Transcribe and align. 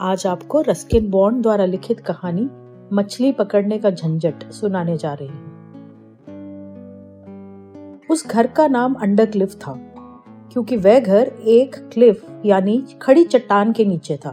आज 0.00 0.26
आपको 0.26 0.60
Ruskin 0.60 1.10
bond 1.10 1.42
द्वारा 1.42 1.64
लिखित 1.64 2.00
कहानी, 2.00 2.48
मछली 2.92 3.32
पकड़ने 3.32 3.78
का 3.78 3.90
झंझट, 3.90 4.50
सुनाने 4.50 4.96
जा 4.96 5.14
रही 5.14 5.28
हूँ। 5.28 5.50
उस 8.10 8.26
घर 8.26 8.46
का 8.46 8.66
नाम 8.68 8.94
अंडर 8.94 9.26
क्लिफ 9.26 9.54
था, 9.54 9.72
क्योंकि 10.52 10.76
वह 10.76 11.00
घर 11.00 11.26
एक 11.26 11.76
क्लिफ, 11.92 12.24
यानी 12.46 12.84
खड़ी 13.02 13.24
चट्टान 13.24 13.72
के 13.72 13.84
नीचे 13.84 14.16
था। 14.16 14.30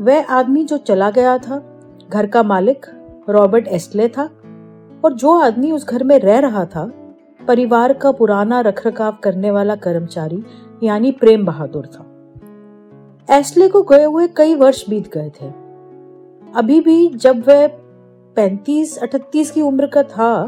वह 0.00 0.26
आदमी 0.30 0.64
जो 0.64 0.78
चला 0.78 1.10
गया 1.10 1.38
था, 1.38 1.62
घर 2.10 2.26
का 2.26 2.42
मालिक 2.42 2.86
रॉबर्ट 3.28 3.68
एस्ले 3.68 4.08
था, 4.08 4.24
और 5.04 5.12
जो 5.12 5.40
आदमी 5.40 5.72
उस 5.72 5.88
घर 5.88 6.04
में 6.04 6.18
रह 6.18 6.38
रहा 6.38 6.64
था, 6.64 6.92
परिवार 7.48 7.92
का 7.92 8.12
पुराना 8.12 8.60
रखरखाव 8.60 9.16
करने 9.24 9.50
वाला 9.50 9.76
कर्मचारी, 9.76 10.42
यानी 10.82 11.12
प्रेम 11.12 11.46
बहादुर 11.46 11.86
था। 11.86 12.10
एस्ले 13.30 13.68
को 13.68 13.82
गए 13.82 14.04
हुए 14.04 14.28
कई 14.28 14.54
वर्ष 14.54 14.88
बीत 14.88 15.12
गए 15.14 15.28
थे। 15.28 15.46
अभी 16.56 16.80
भी 16.80 17.08
जब 17.08 17.48
वह 17.48 17.66
पैंतीस, 18.36 18.98
अठतीस 18.98 19.50
की 19.50 19.62
उम्र 19.62 19.86
का 19.86 20.02
था 20.02 20.44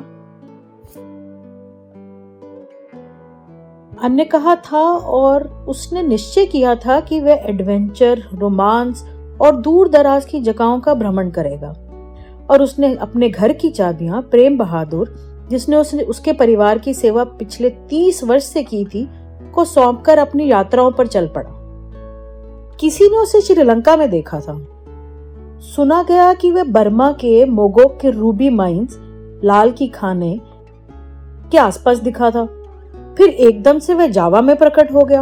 अन्य 4.03 4.25
कहा 4.25 4.57
था 4.57 4.83
और 4.93 5.49
उसने 5.69 6.03
निश्चय 6.03 6.47
किया 6.47 6.75
था 6.75 7.01
कि 7.01 7.21
वह 7.21 7.33
एडवेंचर 7.33 8.23
रोमांस 8.35 9.05
और 9.41 9.57
दूर 9.57 9.89
दराज 9.89 10.25
की 10.25 10.41
जगहों 10.41 10.81
का 10.81 10.95
भ्रमण 10.95 11.31
करेगा। 11.31 11.75
और 12.51 12.63
उसने 12.63 12.95
अपने 12.95 13.29
घर 13.29 13.53
की 13.53 13.71
चाबियाँ, 13.71 14.23
प्रेम 14.23 14.59
बहादुर, 14.59 15.17
जिसने 15.51 15.77
उसने, 15.77 16.03
उसके 16.03 16.33
परिवार 16.33 16.79
की 16.79 16.95
सेवा 16.95 17.25
पिछले 17.25 17.71
तीस 17.71 18.25
वर्ष 18.25 18.45
से 18.45 18.63
की 18.63 18.85
थी, 18.85 19.09
को 19.55 19.65
सौंपकर 19.65 20.19
अपनी 20.19 20.51
यात्राओं 20.51 20.91
पर 20.91 21.07
चल 21.07 21.29
पड़ा। 21.29 21.56
किसी 22.81 23.05
ने 23.05 23.17
उसे 23.17 23.41
श्रीलंका 23.41 23.97
में 23.97 24.11
देखा 24.11 24.41
था। 24.41 24.67
सुना 25.61 26.03
गया 26.03 26.35
कि 26.35 26.51
वह 26.51 26.65
बर्मा 26.65 27.13
के 27.13 27.45
मोगोक 27.45 27.99
के 28.01 28.11
रूबी 28.11 28.51
माइंस, 28.51 28.99
लाल 29.45 29.71
की 29.71 29.89
खाने 29.89 30.41
के 31.53 31.59
आसपास 31.59 31.99
दिखा 31.99 32.31
था। 32.31 32.47
फिर 33.19 33.29
एकदम 33.29 33.79
से 33.79 33.95
वह 33.95 34.07
जावा 34.07 34.41
में 34.41 34.57
प्रकट 34.57 34.93
हो 34.95 35.05
गया। 35.05 35.21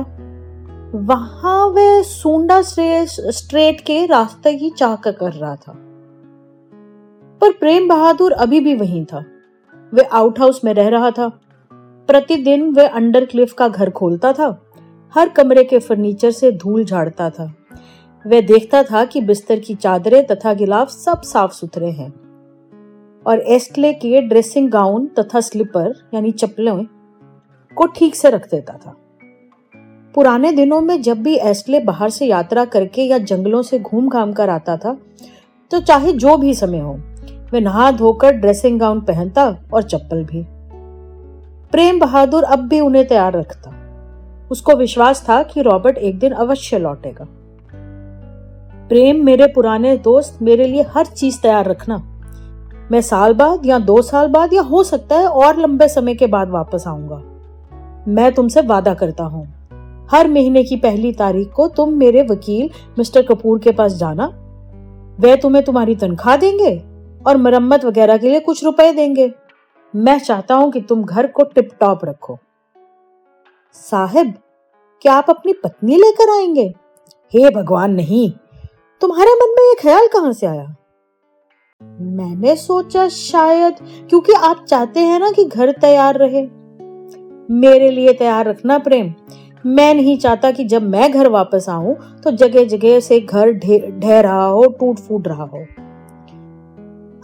वहाँ 0.95 1.67
वह 1.67 2.03
सुंडा 2.03 2.63
स्ट्रेट 2.63 3.81
के 3.81 4.07
रास्ते 4.07 4.55
की 4.55 4.71
चाह 4.71 4.97
कर 4.97 5.33
रहा 5.33 5.57
था। 5.57 5.73
पर 7.41 7.53
प्रेम 7.53 7.89
बहादुर 7.89 8.33
अभी 8.33 8.61
भी 8.61 8.75
वहीं 8.75 9.05
था। 9.05 9.25
वह 9.95 10.09
आउट 10.13 10.41
हाउस 10.41 10.61
में 10.65 10.75
रह 10.75 10.89
रहा 10.89 11.11
था। 11.11 11.29
प्रतिदिन 12.07 12.73
वह 12.73 12.89
अंडर 12.89 13.25
क्लिफ 13.25 13.53
का 13.53 13.69
घर 13.69 13.91
खोलता 13.91 14.33
था। 14.33 14.64
हर 15.13 15.29
कमरे 15.29 15.65
के 15.65 15.79
फर्नीचर 15.79 16.31
से 16.31 16.51
धूल 16.53 16.85
झाड़ता 16.85 17.31
था। 17.31 17.55
वह 18.27 18.41
देखता 18.41 18.83
था 18.83 19.05
कि 19.05 19.21
बिस्तर 19.21 19.59
की 19.59 19.75
चादरें 19.75 20.27
तथा 20.27 20.55
गिलाफ 20.55 20.89
सब 20.89 21.23
साफ़ 21.23 21.53
सुथरे 21.53 21.91
हैं। 21.91 22.13
और 23.27 23.41
एस्टले 23.41 23.93
के 23.93 24.21
ड्रेसिंग 24.21 24.71
गाउन 24.71 25.07
तथा 25.07 25.41
स्लीपर, 25.41 26.11
यानी 26.15 26.31
चप्पलों, 26.31 26.85
को 27.75 27.87
ठीक 27.87 28.15
से 28.15 28.31
रख 28.31 28.51
देता 28.51 28.73
था। 28.73 28.97
पुराने 30.15 30.53
दिनों 30.53 30.81
में 30.81 31.03
जब 31.03 31.23
भी 31.23 31.37
एस्टले 31.37 31.81
बाहर 31.81 32.11
से 32.11 32.27
यात्रा 32.27 32.65
करके 32.65 33.03
या 33.03 33.19
जंगलों 33.19 33.63
से 33.63 33.79
घूम 33.79 34.09
घाम 34.09 34.33
कर 34.33 34.49
आता 34.49 34.77
था 34.77 34.97
तो 35.71 35.81
चाहे 35.81 36.13
जो 36.13 36.37
भी 36.37 36.55
समय 36.55 36.79
हो, 36.79 36.93
वह 37.55 37.61
नहा 37.61 37.91
धोकर 37.91 38.33
ड्रेसिंग 38.33 38.81
गाउन 38.81 39.01
पहनता 39.01 39.47
और 39.75 39.83
चप्पल 39.83 40.25
भी। 40.25 40.45
प्रेम 41.73 41.99
बहादुर 42.01 42.43
अब 42.43 42.59
भी 42.59 42.81
उन्हें 42.81 43.07
तैयार 43.07 43.33
रखता। 43.33 43.74
उसको 44.55 44.73
विश्वास 44.73 45.25
था 45.29 45.43
कि 45.43 45.63
रॉबर्ट 45.63 45.99
एक 45.99 46.19
दिन 46.19 46.33
अवश्य 46.33 46.79
लौटेगा। 46.79 47.27
प्रेम 48.89 49.25
मेरे 49.25 49.47
पुराने 49.47 49.97
दोस्त 49.97 50.39
मेरे 50.43 50.67
लिए 50.67 50.83
हर 50.83 51.07
चीज़ 51.07 51.41
तैयार 51.41 51.69
रखना। 51.69 51.97
मैं 52.93 53.01
साल 53.01 53.35
बाद 53.35 53.67
या 53.67 53.79
दो 53.79 54.03
साल 54.03 54.29
बाद 54.29 54.53
या 54.53 54.63
हो 54.63 54.83
सकता 54.83 55.17
है 55.17 55.27
और 55.27 55.59
लंबे 55.59 55.89
समय 55.89 56.15
के 56.15 56.27
बाद 56.27 56.51
वापस 56.51 56.85
आऊँगा। 56.87 57.23
मैं 58.09 58.33
तुमसे 58.33 58.61
वादा 58.61 58.95
करता 58.95 59.25
हूँ। 59.25 59.47
हर 60.11 60.29
महीने 60.29 60.65
की 60.65 60.77
पहली 60.77 61.13
तारीख 61.13 61.53
को 61.53 61.69
तुम 61.69 61.93
मेरे 61.95 62.23
वकील 62.23 62.71
मिस्टर 62.99 63.23
कपूर 63.23 63.59
के 63.59 63.73
पास 63.73 63.93
जाना। 63.93 64.27
वे 65.21 65.37
तुम्हें 65.37 65.65
तुम्हारी 65.65 65.95
तनख्वाह 65.97 66.37
देंगे 66.37 66.77
और 67.27 67.37
मरम्मत 67.37 67.85
वगैरह 67.85 68.17
के 68.17 68.31
लिए 68.31 68.41
कुछ 68.41 68.65
रुपए 68.65 68.93
देंगे। 68.93 69.31
मैं 69.97 70.19
चाहता 70.19 70.55
हूँ 70.55 70.71
कि 70.73 70.81
तुम 70.81 71.05
घर 71.05 71.27
को 71.27 71.43
टिप 71.45 71.69
टॉप 71.81 72.05
रखो। 72.05 72.39
साहब 73.75 74.35
क्या 75.05 75.15
आप 75.15 75.27
अपनी 75.29 75.53
पत्नी 75.53 75.97
लेकर 75.97 76.31
आएँगे? 76.31 76.75
हे 77.35 77.51
भगवान, 77.51 77.95
नहीं। 77.95 78.33
तुम्हारे 79.01 79.31
मन 79.31 79.55
में 79.59 79.69
ये 79.69 79.75
ख्याल 79.81 80.09
कहाँ 80.09 80.33
से 80.33 80.47
आया? 80.47 80.77
मैंने 82.01 82.57
सोचा 82.57 83.09
शायद 83.09 83.75
क्योंकि 84.09 84.33
आप 84.33 84.65
चाहते 84.69 85.01
हैं 85.01 85.21
ना 85.21 85.31
कि 85.31 85.45
घर 85.45 85.73
तैयार 85.73 86.17
रहे। 86.19 86.43
मेरे 87.55 87.91
लिए 87.91 88.13
तैयार 88.13 88.49
रखना 88.49 88.79
प्रेम। 88.79 89.15
मैं 89.67 89.95
नहीं 89.95 90.19
चाहता 90.19 90.51
कि 90.51 90.65
जब 90.65 90.83
मैं 90.83 91.13
घर 91.13 91.29
वापस 91.29 91.69
आऊँ 91.69 92.21
तो 92.25 92.31
जगह 92.31 92.65
जगह 92.65 93.01
से 93.01 93.21
घर 93.21 93.53
ढह 93.99 94.21
रहा 94.21 94.47
हो 94.47 94.67
टूट 94.67 94.99
फूट 94.99 95.29
रहा 95.29 95.45
हो। 95.45 95.59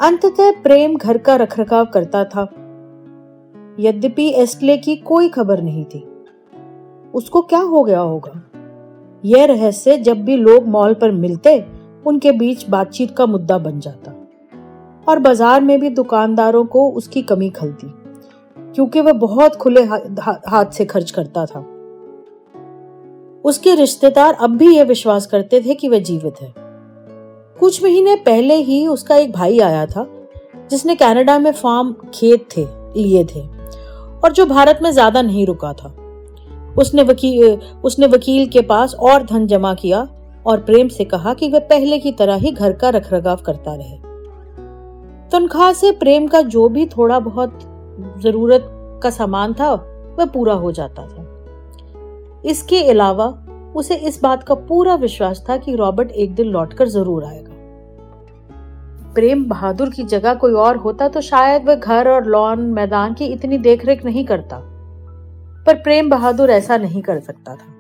अंततः 0.01 0.63
प्रेम 0.63 0.97
घर 0.97 1.19
का 1.19 1.37
रखरखाव 1.37 1.85
करता 1.85 2.25
था। 2.25 2.43
यद्यपि 3.81 4.29
एस्टले 4.29 4.77
की 4.77 4.97
कोई 4.97 5.29
खबर 5.29 5.63
नहीं 5.63 5.85
थी। 5.85 6.10
उसको 7.15 7.41
क्या 7.43 7.61
हो 7.61 7.83
गया 7.85 8.01
होगा? 8.01 8.33
यह 9.25 9.45
रहस्य 9.45 9.97
जब 9.99 10.25
भी 10.25 10.37
लोग 10.37 10.67
मॉल 10.69 10.95
पर 10.95 11.11
मिलते 11.13 11.59
उनके 12.07 12.33
बीच 12.33 12.69
बातचीत 12.71 13.15
का 13.17 13.27
मुद्दा 13.27 13.59
बन 13.59 13.81
जाता। 13.81 14.15
और 15.09 15.19
बाज़ार 15.19 15.61
में 15.61 15.79
भी 15.81 15.91
दुकानदारों 15.91 16.65
को 16.65 16.89
उसकी 16.91 17.23
कमी 17.23 17.51
खलती 17.51 17.87
क्योंकि 18.75 19.01
वह 19.01 19.13
बहुत 19.13 19.57
खुले 19.57 19.83
हा, 19.83 19.99
हाथ 20.49 20.67
से 20.67 20.85
खर्च 20.85 21.11
करता 21.11 21.45
था। 21.47 21.61
उसके 23.45 23.75
रिश्तेदार 23.75 24.35
अब 24.35 24.57
भी 24.57 24.75
यह 24.77 24.85
विश्वास 24.85 25.27
करते 25.27 25.61
थे 25.61 25.75
कि 25.75 25.89
वह 25.89 25.99
जीवित 25.99 26.41
है। 26.41 26.53
कुछ 27.61 27.83
महीने 27.83 28.17
पहले 28.17 28.55
ही 28.55 28.87
उसका 28.87 29.17
एक 29.17 29.33
भाई 29.33 29.59
आया 29.59 29.87
था 29.87 30.07
जिसने 30.71 30.95
कनाडा 30.95 31.39
में 31.39 31.53
फार्म 31.53 31.93
खेत 32.15 32.47
थे 32.57 32.67
लिए 32.97 33.25
थे 33.25 33.41
और 34.25 34.33
जो 34.33 34.47
भारत 34.47 34.79
में 34.83 34.91
ज़्यादा 34.93 35.23
नहीं 35.23 35.47
रुका 35.47 35.73
था। 35.73 35.95
उसने 36.79 37.03
वकील 37.03 37.59
उसने 37.85 38.07
वकील 38.07 38.49
के 38.49 38.61
पास 38.61 38.95
और 38.95 39.23
धन 39.23 39.47
जमा 39.47 39.75
किया 39.75 40.09
और 40.47 40.61
प्रेम 40.61 40.89
से 40.89 41.05
कहा 41.05 41.35
कि 41.35 41.49
वह 41.49 41.59
पहले 41.59 41.99
की 41.99 42.13
तरह 42.13 42.35
ही 42.35 42.51
घर 42.51 42.73
का 42.73 42.89
रखरखाव 42.89 43.37
करता 43.37 43.75
रहे। 43.75 43.99
तनख्वाह 45.31 45.73
से 45.73 45.91
प्रेम 45.93 46.27
का 46.27 46.41
जो 46.43 46.69
भी 46.69 46.87
थोड़ा 46.87 47.19
बहुत 47.19 47.59
ज़रूरत 48.23 48.67
का 49.03 49.11
सामान 49.11 49.53
था, 49.55 49.73
वह 50.19 50.25
पूरा 50.25 50.55
हो 50.55 50.73
जाता 50.73 51.07
था। 51.07 51.27
इसके 52.45 52.83
अलावा 52.91 53.27
उसे 53.77 53.95
इस 53.95 54.23
बात 54.23 54.43
का 54.43 54.55
पूरा 54.55 54.95
विश्वास 54.95 55.45
था 55.49 55.57
कि 55.57 55.75
रॉबर्ट 55.75 56.11
एक 56.11 56.35
दिन 56.35 56.47
लौटकर 56.47 56.89
ज़रूर 56.89 57.25
आएगा। 57.25 57.55
प्रेम 59.15 59.45
बहादुर 59.45 59.91
की 59.91 60.03
जगह 60.03 60.35
कोई 60.35 60.53
और 60.53 60.77
होता 60.77 61.09
तो 61.09 61.21
शायद 61.21 61.69
वह 61.69 61.75
घर 61.75 62.09
और 62.09 62.27
लॉन 62.27 62.61
मैदान 62.61 63.15
की 63.15 63.27
इतनी 63.27 63.59
देखरेख 63.59 64.05
नहीं 64.05 64.25
करता। 64.25 64.63
पर 65.71 65.83
प्रेम 65.83 66.11
बहादुर 66.11 66.51
ऐसा 66.51 66.77
नहीं 66.77 67.03
कर 67.03 67.21
सकता 67.21 67.57
था। 67.57 67.75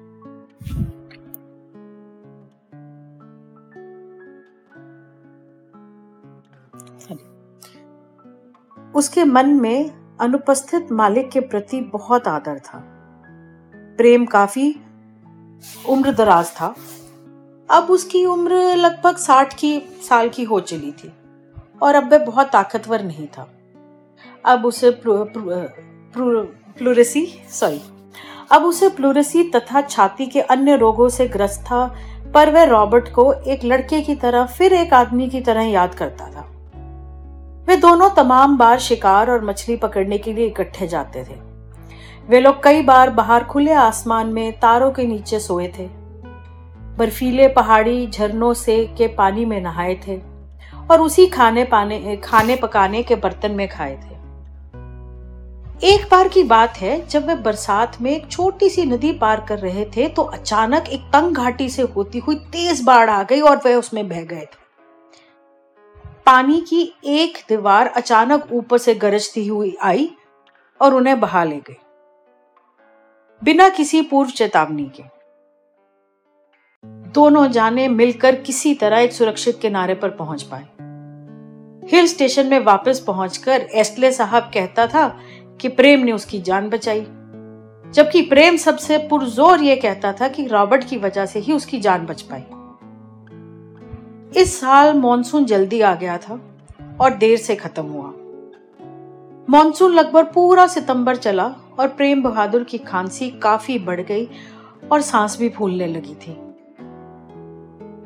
उसके 8.95 9.25
मन 9.25 9.51
में 9.51 9.91
अनुपस्थित 10.21 10.93
मालिक 10.93 11.31
के 11.31 11.41
प्रति 11.41 11.81
बहुत 11.81 12.29
आदर 12.29 12.59
था। 12.59 12.85
प्रेम 13.75 14.27
काफ़ी 14.27 14.81
उम्र 15.89 16.13
दराज 16.13 16.51
था। 16.51 16.75
अब 17.71 17.87
उसकी 17.91 18.27
उम्र 18.27 18.55
लगभग 18.77 19.17
साठ 19.17 19.55
की, 19.55 19.81
साल 19.81 20.29
की 20.29 20.45
हो 20.45 20.61
चली 20.61 20.93
थी 20.93 21.13
और 21.83 21.95
अब 21.95 22.13
वह 22.13 22.25
बहुत 22.25 22.47
ताकतवर 22.47 23.03
नहीं 23.03 23.27
था। 23.27 23.51
अब 24.45 24.67
उसे 24.67 24.91
प्लूरेसी 26.81 27.25
सॉरी 27.51 27.81
अब 28.53 28.65
उसे 28.65 28.89
प्लूरेसी 28.89 29.43
तथा 29.45 29.81
छाती 29.81 30.27
के 30.27 30.41
अन्य 30.41 30.77
रोगों 30.77 31.09
से 31.09 31.27
ग्रस्त 31.27 31.61
था, 31.61 31.85
पर 32.35 32.51
वह 32.51 32.65
रॉबर्ट 32.65 33.09
को 33.09 33.33
एक 33.33 33.65
लड़के 33.65 34.01
की 34.01 34.15
तरह, 34.15 34.47
फिर 34.47 34.73
एक 34.73 34.95
आदमी 34.95 35.29
की 35.29 35.41
तरह 35.41 35.63
याद 35.63 35.95
करता 35.95 36.27
था। 36.27 36.47
वे 37.69 37.77
दोनों 37.77 38.09
तमाम 38.11 38.57
बार 38.59 38.79
शिकार 38.79 39.31
और 39.31 39.45
मछली 39.45 39.77
पकड़ने 39.77 40.19
के 40.19 40.33
लिए 40.33 40.47
इकट्ठे 40.47 40.87
जाते 40.87 41.25
थे। 41.25 41.35
वे 42.29 42.41
लोग 42.41 42.63
कई 42.63 42.83
बार 42.83 43.11
बाहर 43.11 43.45
खुले 43.45 43.73
आसमान 43.73 44.27
में 44.27 44.53
तारों 44.53 44.91
के 44.91 45.07
नीचे 45.07 45.41
सोए 45.41 45.69
थे। 45.69 45.89
बर्फीले 46.99 47.49
पहाड़ी 47.49 48.07
झरनों 48.07 48.55
से 48.55 48.85
के 48.99 49.07
पानी 49.07 49.45
में 49.45 49.61
नहाए 49.61 50.01
थे 50.09 50.21
और 50.91 51.01
उसी 51.01 51.27
खाने 51.27 51.65
पाने, 51.65 52.17
खाने 52.25 52.57
पकाने 52.57 53.03
के 53.03 53.15
बर्तन 53.17 53.53
में 53.53 53.69
खाए 53.69 53.95
थे। 53.97 54.20
एक 55.81 56.03
बार 56.11 56.29
की 56.29 56.43
बात 56.43 56.77
है, 56.77 57.07
जब 57.07 57.27
वे 57.27 57.35
बरसात 57.35 57.97
में 58.01 58.11
एक 58.11 58.27
छोटी 58.31 58.69
सी 58.71 58.85
नदी 58.87 59.13
पार 59.13 59.45
कर 59.49 59.59
रहे 59.59 59.85
थे 59.87 60.09
तो 60.09 60.23
अचानक 60.25 60.89
एक 60.89 61.05
तंग 61.13 61.37
घाटी 61.37 61.69
से 61.69 61.83
होती 61.95 62.19
हुई 62.19 62.35
तेज 62.53 62.83
बाढ़ 62.85 63.11
आ 63.11 63.23
गई 63.23 63.41
और 63.41 63.61
वे 63.65 63.75
उसमें 63.75 64.09
बह 64.09 64.25
गए 64.25 64.41
थे। 64.43 64.59
पानी 66.27 66.61
की 66.61 66.83
एक 67.05 67.39
दीवार 67.49 67.87
अचानक 67.87 68.49
ऊपर 68.53 68.79
से 68.79 68.95
गरजती 68.97 69.47
हुई 69.47 69.77
आई 69.83 70.11
और 70.81 70.95
उन्हें 70.95 71.19
बहा 71.21 71.45
ले 71.45 71.57
गई, 71.61 71.77
बिना 73.43 73.69
किसी 73.71 74.03
पूर्व 74.03 74.31
चेतावनी 74.33 74.91
के। 74.97 75.05
दोनों 77.13 77.47
जाने 77.51 77.89
मिलकर 77.89 78.35
किसी 78.37 78.75
तरह 78.75 78.99
एक 78.99 79.13
सुरक्षित 79.13 79.59
किनारे 79.63 79.95
पर 79.95 80.11
पहुँच 80.13 80.43
पाए। 80.45 80.69
हिल 81.83 82.07
स्टेशन 82.07 82.47
में 82.47 82.59
वापस 82.61 82.99
पहुंचकर 83.01 83.61
एस्टले 83.75 84.11
साहब 84.13 84.51
कहता 84.55 84.87
था 84.87 85.07
कि 85.61 85.69
प्रेम 85.69 86.01
ने 86.01 86.13
उसकी 86.13 86.41
जान 86.41 86.69
बचाई। 86.69 87.01
जबकि 87.93 88.23
प्रेम 88.23 88.57
सबसे 88.57 88.99
पुरजोर 88.99 89.63
यह 89.63 89.81
कहता 89.83 90.13
था 90.13 90.29
कि 90.29 90.47
रॉबर्ट 90.47 90.85
की 90.85 90.97
वजह 90.97 91.27
से 91.27 91.39
ही 91.39 91.53
उसकी 91.53 91.81
जान 91.81 92.07
बच 92.07 92.23
पाई। 92.23 92.45
इस 94.41 94.61
साल 94.61 94.95
मॉनसून 94.95 95.45
जल्दी 95.45 95.81
आ 95.81 95.95
गया 95.95 96.19
था 96.19 96.41
और 97.01 97.15
देर 97.15 97.39
से 97.39 97.57
खत्म 97.57 97.83
हुआ। 97.83 98.13
मॉनसून 99.51 99.93
लगभग 99.93 100.33
पूरा 100.33 100.67
सितंबर 100.67 101.17
चला 101.17 101.55
और 101.79 101.89
प्रेम 101.89 102.23
बहादुर 102.23 102.65
की 102.65 102.79
खांसी 102.79 103.31
काफ़ी 103.31 103.79
बढ़ 103.79 104.01
गई 104.01 104.29
और 104.93 105.01
सांस 105.01 105.39
भी 105.39 105.49
फूलने 105.49 105.87
लगी 105.87 106.15
थी। 106.15 106.33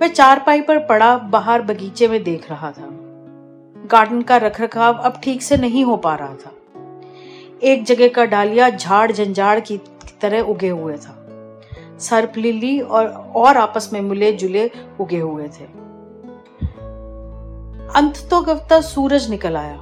वह 0.01 0.09
चारपाई 0.09 0.61
पर 0.61 0.79
पड़ा 0.79 1.19
बाहर 1.19 1.62
बगीचे 1.62 2.09
में 2.09 2.23
देख 2.23 2.51
रहा 2.51 2.71
था। 2.71 2.89
गार्डन 3.87 4.23
का 4.23 4.37
रखरखाव 4.37 4.95
अब 4.95 5.21
ठीक 5.23 5.43
से 5.43 5.56
नहीं 5.56 5.85
हो 5.85 5.97
पा 5.97 6.15
रहा 6.15 6.35
था। 6.35 6.53
एक 7.62 7.85
जगह 7.85 8.09
का 8.09 8.25
डालिया 8.25 8.71
झाड़ 8.71 9.12
झंझाड़ 9.12 9.61
की 9.61 9.81
तरह 10.21 10.41
उगे 10.41 10.69
हुए 10.69 10.97
था। 10.97 11.21
सर्प 11.99 12.33
लिली 12.37 12.81
और 12.81 13.06
और 13.37 13.56
आपस 13.56 13.91
में 13.93 14.01
मिले 14.01 14.33
जुले 14.33 14.71
उगे 15.01 15.19
हुए 15.19 15.49
थे। 15.49 15.65
अंत 17.95 18.29
तो 18.31 18.41
गवता 18.41 18.81
सूरज 18.81 19.31
निकल 19.31 19.56
आया। 19.56 19.81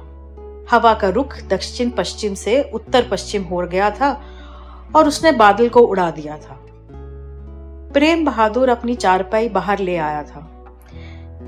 हवा 0.71 0.93
का 0.93 1.09
रुख 1.09 1.41
दक्षिण 1.41 1.89
पश्चिम 1.89 2.33
से 2.33 2.71
उत्तर 2.73 3.07
पश्चिम 3.11 3.43
हो 3.43 3.57
गया 3.57 3.91
था 3.91 4.21
और 4.95 5.07
उसने 5.07 5.31
बादल 5.31 5.69
को 5.69 5.79
उड़ा 5.79 6.11
दिया 6.11 6.37
था। 6.37 6.59
प्रेम 7.93 8.25
बहादुर 8.25 8.69
अपनी 8.69 8.95
चारपाई 8.95 9.49
बाहर 9.49 9.79
ले 9.79 9.97
आया 9.97 10.23
था। 10.23 10.39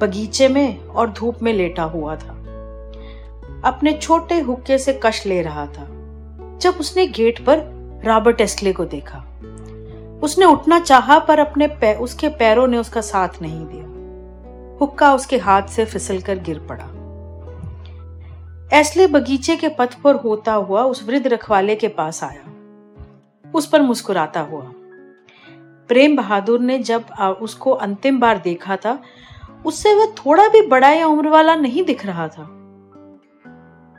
बगीचे 0.02 0.48
में 0.48 0.86
और 0.86 1.10
धूप 1.10 1.44
में 1.44 1.54
लेटा 1.54 1.84
हुआ 1.84 2.16
था। 2.16 2.34
अपने 3.66 3.94
छोटे 3.94 4.40
हुक्के 4.40 4.78
से 4.78 5.00
कश 5.04 5.26
ले 5.26 5.42
रहा 5.42 5.66
था। 5.66 5.95
जब 6.58 6.78
उसने 6.80 7.08
गेट 7.08 7.40
पर 7.46 7.58
रॉबर्ट 8.06 8.42
एस्ले 8.42 8.74
को 8.74 8.86
देखा। 8.86 9.20
उसने 10.24 10.46
उठना 10.46 10.80
चाहा 10.80 11.20
पर 11.20 11.40
अपने 11.40 11.68
पै, 11.68 11.94
उसके 11.96 12.30
पैरों 12.30 12.68
ने 12.68 12.78
उसका 12.78 13.02
साथ 13.02 13.42
नहीं 13.42 13.66
दिया। 13.66 13.86
हुक्का 14.80 15.14
उसके 15.14 15.38
हाथ 15.38 15.64
से 15.64 15.86
फिसल 15.86 16.22
कर 16.22 16.38
गिर 16.40 16.60
पड़ा। 16.60 16.86
एस्ले 18.74 19.08
बगीचे 19.08 19.56
के 19.56 19.70
पथ 19.70 19.94
पर 19.94 20.16
होता 20.16 20.54
हुआ 20.54 20.84
उस 20.84 21.08
वृद्ध 21.08 21.28
रखवाले 21.28 21.76
के 21.76 21.88
पास 21.88 22.24
आया। 22.24 22.52
उस 23.54 23.66
पर 23.66 23.82
मुस्कुराता 23.82 24.42
हुआ। 24.42 24.72
प्रेम 25.90 26.16
बहादुर 26.16 26.60
ने 26.60 26.80
जब 26.80 27.06
उसको 27.42 27.72
अंतिम 27.72 28.20
बार 28.20 28.38
देखा 28.38 28.76
था 28.76 29.00
उससे 29.66 29.94
वह 29.94 30.06
थोड़ा 30.06 30.48
भी 30.48 30.62
बड़ा 30.68 30.90
या 30.90 31.08
उम्र 31.08 31.30
वाला 31.30 31.56
नहीं 31.56 31.84
दिख 31.84 32.06
रहा 32.06 32.28
था। 32.28 32.44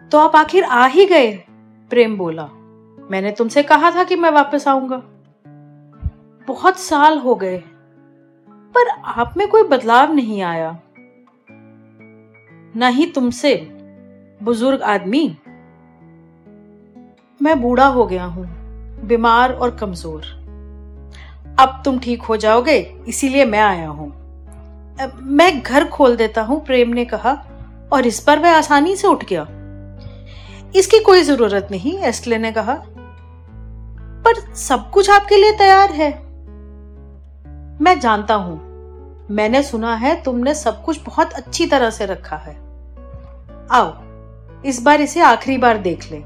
तो 0.09 0.19
आप 0.19 0.37
आखिर 0.37 0.65
आ 0.65 0.87
ही 0.87 1.05
गए? 1.05 1.46
प्रेम 1.91 2.17
बोला। 2.17 2.49
मैंने 3.11 3.31
तुमसे 3.31 3.63
कहा 3.63 3.91
था 3.91 4.05
कि 4.05 4.17
मैं 4.17 4.31
वापस 4.31 4.67
आऊँगा। 4.69 5.03
बहुत 6.49 6.79
साल 6.79 7.19
हो 7.19 7.35
गए, 7.35 7.59
पर 8.75 8.89
आप 8.89 9.35
में 9.37 9.49
कोई 9.49 9.63
बदलाव 9.63 10.13
नहीं 10.15 10.41
आया। 10.43 10.71
ना 12.75 12.89
ही 12.89 13.07
तुमसे, 13.07 13.55
बुज़ुर्ग 14.43 14.83
आदमी। 14.83 15.37
मैं 17.41 17.61
बूढ़ा 17.63 17.87
हो 17.87 18.07
गया 18.07 18.25
हूँ, 18.25 18.47
बीमार 19.07 19.53
और 19.53 19.77
कमज़ोर। 19.77 20.25
अब 21.61 21.83
तुम 21.85 21.99
ठीक 21.99 22.23
हो 22.23 22.37
जाओगे, 22.37 22.79
इसीलिए 23.09 23.45
मैं 23.45 23.61
आया 23.61 23.89
हूँ। 23.89 24.09
मैं 25.23 25.61
घर 25.61 25.89
खोल 25.89 26.17
देता 26.17 26.43
हूँ, 26.43 26.65
प्रेम 26.65 26.89
ने 26.89 27.05
कहा, 27.05 27.33
और 27.93 28.07
इस 28.07 28.21
पर 28.21 28.39
वह 28.39 28.57
आसानी 28.57 28.97
से 28.97 29.09
उठ 29.09 29.25
गया। 29.25 29.47
इसकी 30.75 30.99
कोई 31.01 31.23
ज़रूरत 31.23 31.69
नहीं 31.71 31.99
एस्ले 31.99 32.39
ने 32.39 32.53
कहा। 32.53 32.75
पर 34.25 34.55
सब 34.55 34.91
कुछ 34.91 35.11
आपके 35.11 35.37
लिए 35.37 35.53
तैयार 35.53 35.91
है। 35.91 36.11
मैं 37.81 38.01
जानता 38.01 38.35
हूँ, 38.35 38.67
मैंने 39.31 39.63
सुना 39.63 39.95
है 39.95 40.23
तुमने 40.23 40.55
सब 40.55 40.85
कुछ 40.85 41.01
बहुत 41.05 41.33
अच्छी 41.33 41.67
तरह 41.67 41.91
से 41.91 42.07
रखा 42.07 42.37
है। 42.37 42.55
आओ, 43.71 43.93
इस 44.63 44.83
बार 44.83 45.01
इसे 45.01 45.21
आखिरी 45.21 45.59
बार 45.59 45.79
देख 45.79 46.11
ले। 46.13 46.19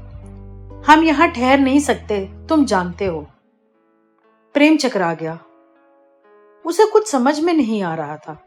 हम 0.91 1.03
यहाँ 1.03 1.27
ठहर 1.27 1.59
नहीं 1.59 1.79
सकते, 1.79 2.25
तुम 2.49 2.65
जानते 2.65 3.05
हो। 3.05 3.27
प्रेम 4.53 4.77
चकरा 4.77 5.13
गया। 5.13 5.39
उसे 6.65 6.85
कुछ 6.85 7.11
समझ 7.11 7.39
में 7.39 7.53
नहीं 7.53 7.83
आ 7.83 7.95
रहा 7.95 8.17
था। 8.17 8.37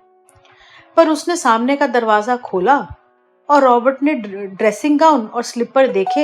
पर 0.97 1.09
उसने 1.09 1.37
सामने 1.37 1.77
का 1.77 1.87
दरवाज़ा 1.87 2.37
खोला 2.37 2.95
और 3.49 3.63
रॉबर्ट 3.63 4.03
ने 4.03 4.15
ड्रेसिंग 4.15 4.99
गाउन 4.99 5.27
और 5.27 5.43
स्लीपर 5.43 5.89
देखे 5.93 6.23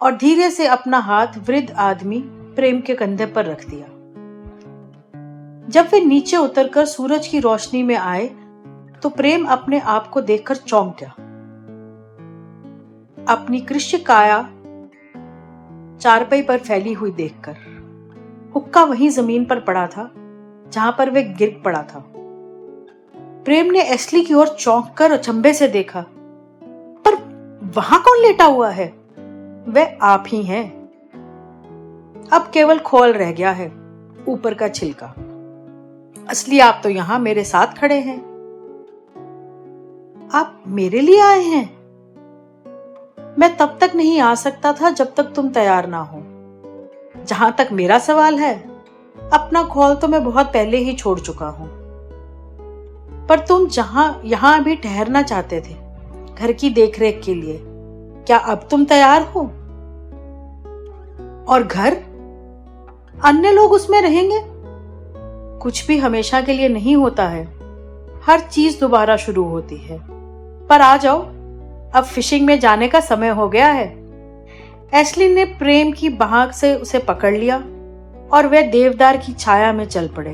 और 0.00 0.16
धीरे 0.16 0.50
से 0.50 0.66
अपना 0.66 0.98
हाथ 0.98 1.38
वृद्ध 1.46 1.70
आदमी 1.70 2.20
प्रेम 2.56 2.80
के 2.80 2.94
कंधे 2.94 3.26
पर 3.26 3.44
रख 3.44 3.64
दिया। 3.70 3.86
जब 5.68 5.88
वे 5.92 6.00
नीचे 6.00 6.36
उतरकर 6.36 6.84
सूरज 6.86 7.26
की 7.28 7.40
रोशनी 7.40 7.82
में 7.82 7.96
आए 7.96 8.26
तो 9.02 9.08
प्रेम 9.08 9.46
अपने 9.46 9.80
आप 9.86 10.08
को 10.08 10.20
देखकर 10.20 10.56
चौंक 10.56 10.96
गया। 11.00 11.10
अपनी 13.28 13.60
कृष्य 13.60 13.98
काया 13.98 14.42
चारपाई 16.00 16.42
पर 16.42 16.58
फैली 16.58 16.92
हुई 16.92 17.10
देखकर, 17.10 17.56
हुक्का 18.54 18.84
वहीं 18.84 19.08
ज़मीन 19.10 19.44
पर 19.44 19.60
पड़ा 19.60 19.86
था, 19.86 20.10
जहाँ 20.72 20.94
पर 20.98 21.10
वे 21.10 21.22
गिर 21.22 21.60
पड़ा 21.64 21.82
था। 21.82 21.98
प्रेम 23.48 23.66
ने 23.66 23.82
एस्ली 23.82 24.22
की 24.24 24.34
ओर 24.34 24.48
चौंक 24.48 24.94
कर 24.96 25.12
अचंभे 25.12 25.52
से 25.52 25.68
देखा। 25.68 26.04
पर 27.04 27.14
वहाँ 27.76 28.00
कौन 28.00 28.18
लेटा 28.18 28.44
हुआ 28.44 28.70
है? 28.70 28.86
वह 29.68 29.98
आप 30.02 30.24
ही 30.26 30.42
हैं। 30.42 30.70
अब 32.32 32.50
केवल 32.54 32.78
खोल 32.78 33.12
रह 33.12 33.32
गया 33.32 33.50
है, 33.50 33.72
ऊपर 34.28 34.54
का 34.54 34.68
छिलका। 34.68 35.06
असली 36.28 36.60
आप 36.60 36.80
तो 36.82 36.88
यहाँ 36.88 37.18
मेरे 37.18 37.44
साथ 37.44 37.66
खड़े 37.66 37.94
हैं। 37.94 38.18
आप 40.34 40.62
मेरे 40.66 41.00
लिए 41.00 41.20
आए 41.20 41.42
हैं? 41.42 41.78
मैं 43.38 43.56
तब 43.56 43.78
तक 43.80 43.92
नहीं 43.94 44.20
आ 44.20 44.34
सकता 44.34 44.72
था 44.72 44.90
जब 44.90 45.14
तक 45.14 45.24
तुम 45.24 45.48
तैयार 45.48 45.86
ना 45.86 46.00
हो। 46.00 46.22
जहाँ 47.24 47.54
तक 47.58 47.68
मेरा 47.72 47.98
सवाल 47.98 48.38
है, 48.38 48.58
अपना 49.32 49.64
खोल 49.64 49.94
तो 49.94 50.08
मैं 50.08 50.24
बहुत 50.24 50.46
पहले 50.46 50.76
ही 50.76 50.94
छोड़ 50.94 51.20
चुका 51.20 51.46
हूँ। 51.46 51.77
पर 53.28 53.38
तुम 53.38 53.68
जहाँ, 53.68 54.20
यहाँ 54.24 54.62
भी 54.62 54.76
ठहरना 54.76 55.22
चाहते 55.22 55.60
थे, 55.60 55.76
घर 56.40 56.52
की 56.52 56.70
देखरेख 56.70 57.22
के 57.24 57.34
लिए, 57.34 57.60
क्या 58.26 58.38
अब 58.38 58.68
तुम 58.70 58.84
तैयार 58.84 59.22
हो? 59.22 59.40
और 61.48 61.62
घर? 61.62 61.92
अन्य 63.24 63.52
लोग 63.52 63.72
उसमें 63.72 64.02
रहेंगे? 64.02 64.40
कुछ 65.60 65.86
भी 65.86 65.98
हमेशा 65.98 66.40
के 66.40 66.52
लिए 66.52 66.68
नहीं 66.68 66.96
होता 66.96 67.28
है। 67.28 67.44
हर 68.26 68.40
चीज़ 68.40 68.80
दोबारा 68.80 69.16
शुरू 69.16 69.44
होती 69.44 69.76
है। 69.76 70.00
पर 70.66 70.80
आ 70.80 70.96
जाओ, 70.96 71.22
अब 71.94 72.00
फिशिंग 72.00 72.46
में 72.46 72.60
जाने 72.60 72.88
का 72.88 73.00
समय 73.00 73.28
हो 73.28 73.48
गया 73.48 73.66
है। 73.66 73.86
एस्लिन 74.94 75.34
ने 75.34 75.44
प्रेम 75.44 75.92
की 75.92 76.08
बहाक 76.08 76.52
से 76.52 76.76
उसे 76.76 76.98
पकड़ 76.98 77.34
लिया 77.34 77.56
और 78.32 78.46
वे 78.46 78.62
देवदार 78.62 79.16
की 79.16 79.32
छाया 79.32 79.72
में 79.72 79.84
चल 79.84 80.08
पड़े। 80.08 80.32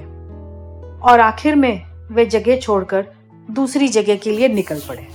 और 1.03 1.21
आखिर 1.21 1.55
में 1.55 1.94
वे 2.13 2.27
जगह 2.27 2.57
छोड़कर 2.57 3.07
दूसरी 3.51 3.89
जगह 3.89 4.17
के 4.17 4.31
लिए 4.31 4.49
निकल 4.49 4.81
पड़े। 4.89 5.07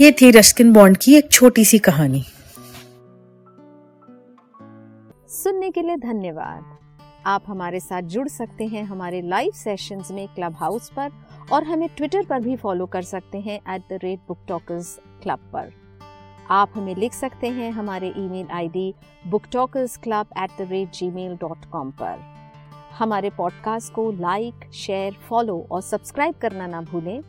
ये 0.00 0.10
थी 0.12 0.30
रस्किन 0.30 0.72
बॉन्ड 0.72 0.96
की 0.96 1.14
एक 1.14 1.30
छोटी 1.32 1.64
सी 1.64 1.78
कहानी। 1.78 2.24
सुनने 5.28 5.70
के 5.70 5.82
लिए 5.82 5.96
धन्यवाद। 5.96 6.76
आप 7.26 7.44
हमारे 7.46 7.80
साथ 7.80 8.02
जुड़ 8.02 8.28
सकते 8.28 8.66
हैं 8.66 8.84
हमारे 8.84 9.20
लाइव 9.22 9.52
सेशंस 9.54 10.10
में 10.10 10.26
क्लब 10.28 10.54
हाउस 10.56 10.88
पर 10.90 11.10
और 11.52 11.64
हमें 11.64 11.88
ट्विटर 11.96 12.24
पर 12.24 12.40
भी 12.40 12.56
फॉलो 12.56 12.86
कर 12.86 13.02
सकते 13.02 13.40
हैं 13.40 13.58
at 13.74 13.82
the 13.90 13.98
rate 14.02 14.18
book 14.28 14.38
talkers 14.48 14.98
club 15.22 15.38
पर। 15.52 15.72
आप 16.50 16.72
हमें 16.74 16.94
लिख 16.96 17.12
सकते 17.12 17.48
हैं 17.48 17.70
हमारे 17.72 18.12
email 18.16 18.46
ID 18.52 18.94
book 19.26 19.42
talkers 19.52 19.96
club 19.96 20.26
at 20.38 20.50
the 20.58 20.70
rate 20.70 20.92
Gmail 21.10 21.36
dot 21.36 21.64
com 21.64 21.90
पर। 21.90 22.39
हमारे 22.98 23.30
पॉडकास्ट 23.30 23.92
को 23.92 24.10
लाइक 24.12 24.70
शेयर 24.72 25.12
फॉलो 25.12 25.66
और 25.70 25.80
सब्सक्राइब 25.80 26.34
करना 26.34 26.66
ना 26.66 26.80
भूलें। 26.80 27.22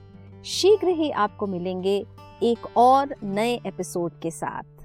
शीघ्र 0.45 0.87
ही 0.87 1.11
आपको 1.11 1.47
मिलेंगे 1.47 2.05
एक 2.43 2.77
और 2.77 3.15
नए 3.23 3.61
एपिसोड 3.65 4.19
के 4.19 4.31
साथ। 4.31 4.80